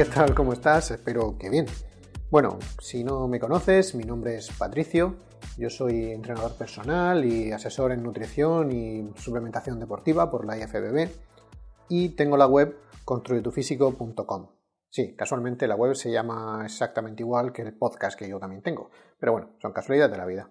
[0.00, 0.34] ¿Qué tal?
[0.34, 0.90] ¿Cómo estás?
[0.92, 1.66] Espero que bien.
[2.30, 5.16] Bueno, si no me conoces, mi nombre es Patricio,
[5.58, 11.06] yo soy entrenador personal y asesor en nutrición y suplementación deportiva por la IFBB
[11.90, 14.46] y tengo la web construyetufísico.com.
[14.88, 18.88] Sí, casualmente la web se llama exactamente igual que el podcast que yo también tengo,
[19.18, 20.50] pero bueno, son casualidades de la vida.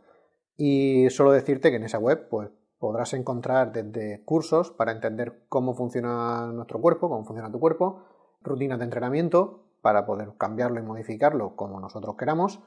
[0.57, 5.73] Y solo decirte que en esa web pues, podrás encontrar desde cursos para entender cómo
[5.73, 8.03] funciona nuestro cuerpo, cómo funciona tu cuerpo,
[8.41, 12.61] rutinas de entrenamiento para poder cambiarlo y modificarlo como nosotros queramos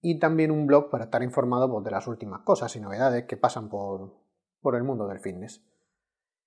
[0.00, 3.36] y también un blog para estar informado pues, de las últimas cosas y novedades que
[3.36, 4.12] pasan por,
[4.60, 5.64] por el mundo del fitness.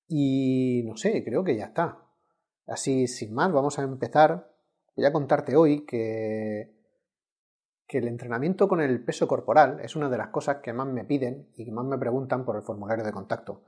[0.07, 2.03] Y no sé, creo que ya está.
[2.67, 4.51] Así, sin más, vamos a empezar.
[4.95, 6.75] Voy a contarte hoy que,
[7.87, 11.05] que el entrenamiento con el peso corporal es una de las cosas que más me
[11.05, 13.63] piden y que más me preguntan por el formulario de contacto.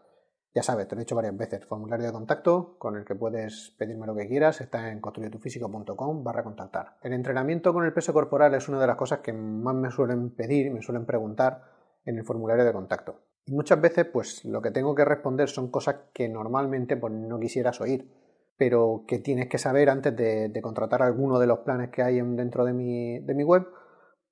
[0.57, 3.75] Ya sabes, te lo he dicho varias veces, formulario de contacto con el que puedes
[3.77, 6.97] pedirme lo que quieras, está en construyetufísico.com barra contactar.
[7.03, 10.31] El entrenamiento con el peso corporal es una de las cosas que más me suelen
[10.31, 11.61] pedir, me suelen preguntar
[12.05, 13.21] en el formulario de contacto.
[13.45, 17.39] Y muchas veces, pues lo que tengo que responder son cosas que normalmente pues, no
[17.39, 18.11] quisieras oír,
[18.57, 22.65] pero que tienes que saber antes de, contratar alguno de los planes que hay dentro
[22.65, 23.67] de mi web,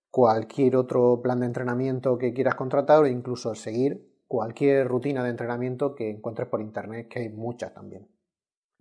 [0.10, 5.96] cualquier otro plan de entrenamiento que quieras contratar o incluso seguir cualquier rutina de entrenamiento
[5.96, 8.08] que encuentres por internet, que hay muchas también.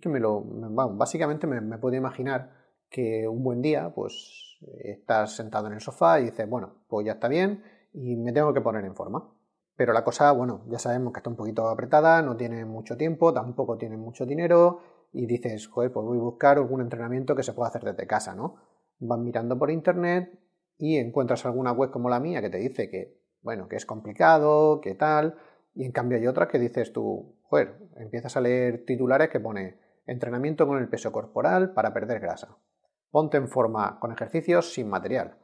[0.00, 2.52] Que me lo, básicamente me, puedo imaginar
[2.90, 7.12] que un buen día, pues estás sentado en el sofá y dices, bueno, pues ya
[7.12, 7.62] está bien
[7.92, 9.32] y me tengo que poner en forma.
[9.76, 13.32] Pero la cosa, bueno, ya sabemos que está un poquito apretada, no tiene mucho tiempo,
[13.32, 14.80] tampoco tiene mucho dinero
[15.12, 18.34] y dices, joder, pues voy a buscar algún entrenamiento que se pueda hacer desde casa,
[18.34, 18.56] ¿no?
[19.00, 20.38] Vas mirando por internet
[20.78, 24.80] y encuentras alguna web como la mía que te dice que bueno, que es complicado,
[24.80, 25.36] que tal,
[25.74, 29.78] y en cambio hay otras que dices tú, joder, empiezas a leer titulares que pone
[30.06, 32.56] entrenamiento con el peso corporal para perder grasa.
[33.10, 35.36] Ponte en forma con ejercicios sin material.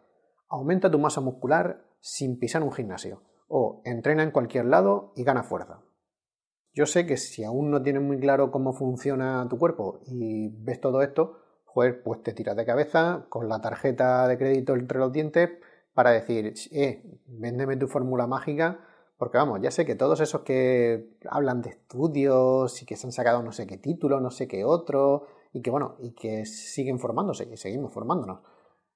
[0.48, 3.22] Aumenta tu masa muscular sin pisar un gimnasio.
[3.48, 5.82] O entrena en cualquier lado y gana fuerza.
[6.72, 10.80] Yo sé que si aún no tienes muy claro cómo funciona tu cuerpo y ves
[10.80, 15.12] todo esto, joder, pues te tiras de cabeza con la tarjeta de crédito entre los
[15.12, 15.50] dientes
[16.00, 18.80] para decir, eh, véndeme tu fórmula mágica,
[19.18, 23.12] porque vamos, ya sé que todos esos que hablan de estudios y que se han
[23.12, 26.98] sacado no sé qué título, no sé qué otro, y que bueno, y que siguen
[27.00, 28.40] formándose, y seguimos formándonos,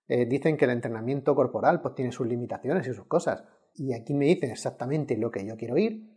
[0.09, 3.45] eh, dicen que el entrenamiento corporal pues tiene sus limitaciones y sus cosas.
[3.75, 6.09] Y aquí me dicen exactamente lo que yo quiero ir,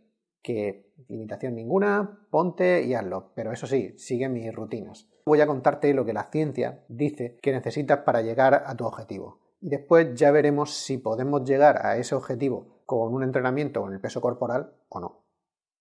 [0.42, 3.32] que limitación ninguna, ponte y hazlo.
[3.34, 5.06] Pero eso sí, sigue mis rutinas.
[5.26, 9.47] Voy a contarte lo que la ciencia dice que necesitas para llegar a tu objetivo
[9.60, 14.00] y después ya veremos si podemos llegar a ese objetivo con un entrenamiento con el
[14.00, 15.24] peso corporal o no.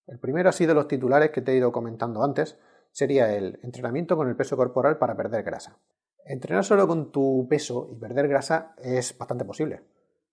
[0.08, 2.58] El primero así de los titulares que te he ido comentando antes
[2.92, 5.78] sería el entrenamiento con el peso corporal para perder grasa.
[6.26, 9.82] Entrenar solo con tu peso y perder grasa es bastante posible.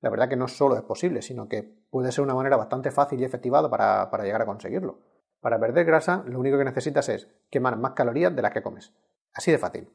[0.00, 3.20] La verdad que no solo es posible, sino que puede ser una manera bastante fácil
[3.20, 4.98] y efectiva para, para llegar a conseguirlo.
[5.40, 8.92] Para perder grasa, lo único que necesitas es quemar más calorías de las que comes.
[9.32, 9.88] Así de fácil.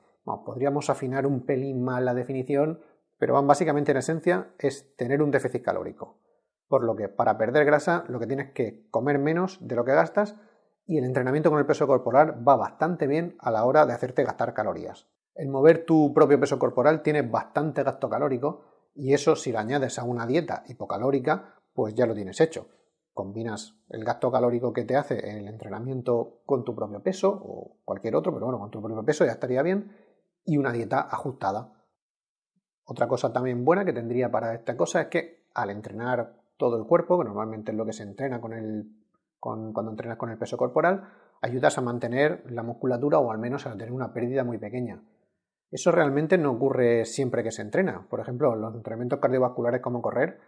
[0.45, 2.81] podríamos afinar un pelín más la definición
[3.19, 6.17] pero básicamente en esencia es tener un déficit calórico.
[6.67, 9.91] Por lo que para perder grasa lo que tienes que comer menos de lo que
[9.91, 10.35] gastas
[10.87, 14.23] y el entrenamiento con el peso corporal va bastante bien a la hora de hacerte
[14.23, 15.07] gastar calorías.
[15.35, 18.63] El mover tu propio peso corporal tiene bastante gasto calórico
[18.95, 22.67] y eso si lo añades a una dieta hipocalórica pues ya lo tienes hecho.
[23.13, 28.15] Combinas el gasto calórico que te hace el entrenamiento con tu propio peso o cualquier
[28.15, 29.91] otro, pero bueno, con tu propio peso ya estaría bien
[30.45, 31.78] y una dieta ajustada
[32.89, 36.87] otra cosa también buena que tendría para esta cosa es que al entrenar todo el
[36.87, 38.91] cuerpo, que normalmente es lo que se entrena con el,
[39.39, 41.07] cuando entrenas con el peso corporal,
[41.39, 45.03] ayudas a mantener la musculatura o al menos a tener una pérdida muy pequeña.
[45.69, 48.07] Eso realmente no ocurre siempre que se entrena.
[48.09, 50.39] Por ejemplo, los entrenamientos cardiovasculares como correr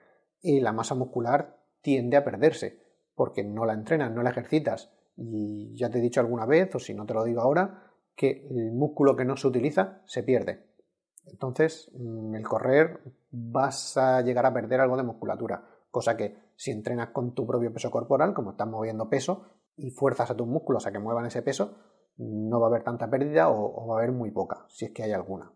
[0.42, 2.80] y la masa muscular tiende a perderse
[3.14, 4.92] porque no la entrenas, no la ejercitas.
[5.16, 8.48] Y ya te he dicho alguna vez, o si no te lo digo ahora, que
[8.50, 10.71] el músculo que no se utiliza se pierde.
[11.26, 13.00] Entonces, mm, el correr
[13.32, 17.74] vas a llegar a perder algo de musculatura, cosa que si entrenas con tu propio
[17.74, 19.46] peso corporal, como estás moviendo peso
[19.76, 21.76] y fuerzas a tus músculos a que muevan ese peso,
[22.18, 25.04] no va a haber tanta pérdida o, va a haber muy poca, si es que
[25.04, 25.52] hay alguna.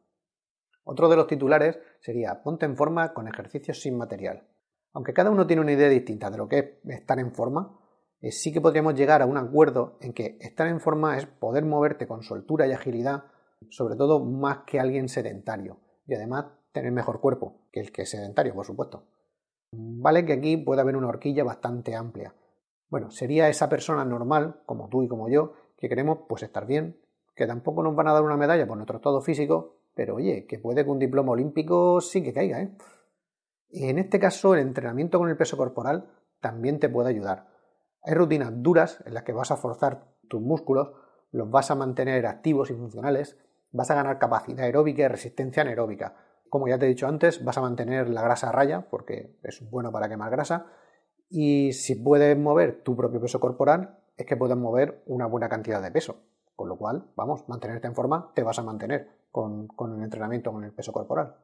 [0.83, 4.47] Otro de los titulares sería ponte en forma con ejercicios sin material.
[4.93, 7.79] Aunque cada uno tiene una idea distinta de lo que es estar en forma,
[8.21, 11.65] eh, sí que podríamos llegar a un acuerdo en que estar en forma es poder
[11.65, 13.25] moverte con soltura y agilidad,
[13.69, 18.09] sobre todo más que alguien sedentario, y además tener mejor cuerpo que el que es
[18.09, 19.07] sedentario, por supuesto.
[19.71, 22.33] Vale que aquí puede haber una horquilla bastante amplia.
[22.89, 26.99] Bueno, sería esa persona normal, como tú y como yo, que queremos pues estar bien,
[27.35, 30.59] que tampoco nos van a dar una medalla por nuestro estado físico, pero oye, que
[30.59, 32.75] puede que un diploma olímpico sí que caiga, ¿eh?
[33.69, 36.09] Y en este caso, el entrenamiento con el peso corporal
[36.39, 37.47] también te puede ayudar.
[38.03, 40.91] Hay rutinas duras en las que vas a forzar tus músculos,
[41.35, 43.37] los vas a mantener activos y funcionales,
[43.71, 46.15] vas a ganar capacidad aeróbica y resistencia anaeróbica.
[46.49, 49.69] Como ya te he dicho antes, vas a mantener la grasa a raya, porque es
[49.69, 50.67] bueno para quemar grasa,
[51.29, 55.81] y si puedes mover tu propio peso corporal, es que puedes mover una buena cantidad
[55.81, 56.21] de peso.
[56.55, 59.67] Con lo cual, vamos, mantenerte en forma te vas a mantener con,
[59.97, 61.35] el entrenamiento con el peso corporal.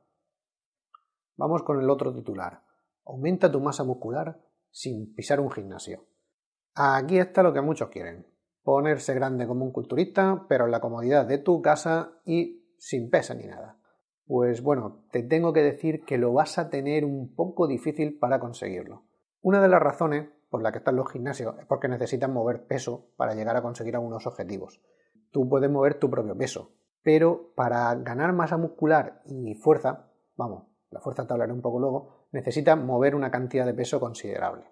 [1.35, 2.63] Vamos con el otro titular.
[3.05, 4.39] Aumenta tu masa muscular
[4.69, 6.05] sin pisar un gimnasio.
[6.75, 8.30] Aquí está lo que muchos quieren.
[8.63, 13.33] Ponerse grande como un culturista, pero en la comodidad de tu casa y sin peso
[13.33, 13.77] ni nada.
[14.25, 18.39] Pues bueno, te tengo que decir que lo vas a tener un poco difícil para
[18.39, 19.03] conseguirlo.
[19.41, 23.09] Una de las razones por la que están los gimnasios es porque necesitan mover peso
[23.17, 24.81] para llegar a conseguir algunos objetivos.
[25.31, 30.99] Tú puedes mover tu propio peso, pero para ganar masa muscular y fuerza, vamos, la
[30.99, 34.65] fuerza te hablaré un poco luego, necesitas mover una cantidad de peso considerable.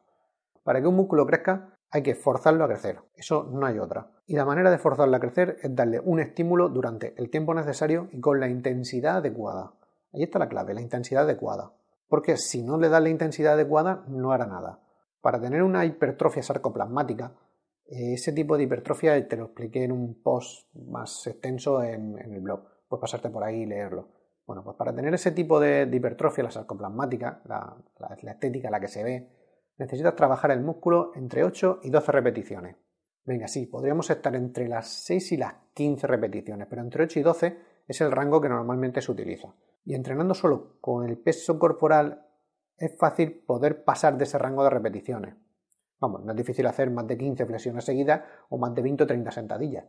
[0.64, 4.12] Para que un músculo crezca hay que forzarlo a crecer, eso no hay otra.
[4.28, 8.10] Y la manera de forzarlo a crecer es darle un estímulo durante el tiempo necesario
[8.12, 9.74] y con la intensidad adecuada.
[10.14, 11.74] Ahí está la clave, la intensidad adecuada.
[12.08, 14.82] Porque si no le das la intensidad adecuada, no hará nada.
[15.22, 17.34] Para tener una hipertrofia sarcoplasmática,
[17.86, 22.42] eh, ese tipo de hipertrofia te lo expliqué en un post más extenso en, el
[22.42, 22.62] blog.
[22.88, 24.10] Puedes pasarte por ahí y leerlo.
[24.46, 28.88] Bueno, pues para tener ese tipo de, hipertrofia, la sarcoplasmática, la, la, estética, la que
[28.88, 29.30] se ve,
[29.80, 32.76] necesitas trabajar el músculo entre 8 y 12 repeticiones.
[33.26, 37.24] Venga, sí, podríamos estar entre las 6 y las 15 repeticiones, pero entre 8 y
[37.24, 39.54] 12 es el rango que normalmente se utiliza.
[39.86, 42.28] Y entrenando solo con el peso corporal
[42.78, 45.36] es fácil poder pasar de ese rango de repeticiones.
[46.00, 49.08] Vamos, no es difícil hacer más de 15 flexiones seguidas o más de 20 o
[49.08, 49.86] 30 sentadillas.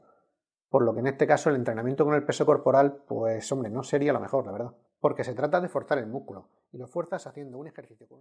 [0.69, 3.83] Por lo que en este caso el entrenamiento con el peso corporal, pues hombre, no
[3.83, 4.73] sería lo mejor, la verdad.
[5.01, 8.21] Porque se trata de forzar el músculo y lo fuerzas haciendo un ejercicio con.